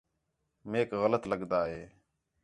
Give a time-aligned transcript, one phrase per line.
[0.69, 1.83] میک غلط لڳدا ہے